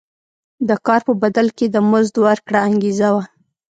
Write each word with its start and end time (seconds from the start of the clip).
د 0.67 0.71
کار 0.85 1.01
په 1.07 1.13
بدل 1.23 1.47
کې 1.57 1.65
د 1.69 1.77
مزد 1.89 2.15
ورکړه 2.27 2.59
انګېزه 2.69 3.09
وه. 3.15 3.23